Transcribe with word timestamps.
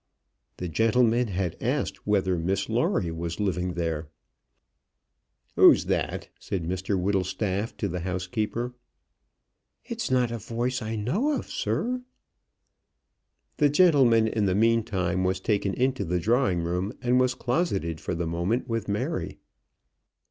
The 0.57 0.67
gentleman 0.67 1.27
had 1.27 1.61
asked 1.61 2.07
whether 2.07 2.35
Miss 2.35 2.67
Lawrie 2.69 3.11
was 3.11 3.39
living 3.39 3.75
there. 3.75 4.07
"Who's 5.55 5.85
that?" 5.85 6.27
said 6.39 6.63
Mr 6.63 6.99
Whittlestaff 6.99 7.77
to 7.77 7.87
the 7.87 7.99
housekeeper. 7.99 8.73
"It's 9.85 10.09
not 10.09 10.31
a 10.31 10.39
voice 10.39 10.81
as 10.81 10.87
I 10.87 10.95
know, 10.95 11.39
sir." 11.41 12.01
The 13.57 13.69
gentleman 13.69 14.27
in 14.27 14.45
the 14.47 14.55
meantime 14.55 15.23
was 15.23 15.39
taken 15.39 15.75
into 15.75 16.03
the 16.03 16.19
drawing 16.19 16.63
room, 16.63 16.93
and 17.03 17.19
was 17.19 17.35
closeted 17.35 18.01
for 18.01 18.15
the 18.15 18.25
moment 18.25 18.67
with 18.67 18.87
Mary. 18.87 19.37